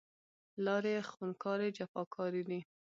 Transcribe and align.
لارې 0.65 0.95
خونکارې، 1.11 1.67
جفاکارې 1.77 2.41
دی 2.49 2.59